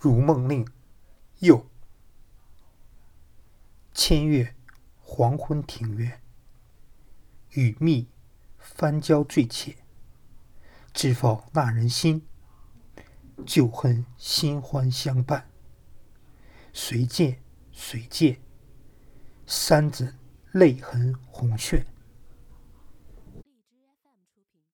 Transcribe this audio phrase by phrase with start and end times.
[0.02, 0.64] 《如梦令》，
[1.40, 1.66] 又
[3.92, 4.54] 千月
[5.02, 6.22] 黄昏庭院，
[7.50, 8.08] 雨密
[8.56, 9.76] 翻娇醉浅，
[10.94, 12.26] 知否那人心？
[13.44, 15.50] 旧恨新欢相伴，
[16.72, 18.40] 谁见谁见？
[19.46, 20.18] 三枕
[20.52, 21.84] 泪痕红炫。